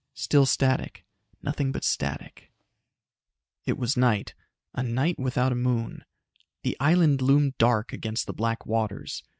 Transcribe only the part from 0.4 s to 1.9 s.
static. Nothing but